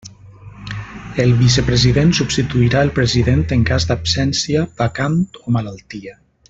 El 1.23 1.33
vicepresident 1.41 2.15
substituirà 2.21 2.81
el 2.87 2.91
president 2.97 3.47
en 3.59 3.69
cas 3.71 3.89
d'absència, 3.91 4.67
vacant, 4.85 5.19
o 5.45 5.59
malaltia. 5.61 6.21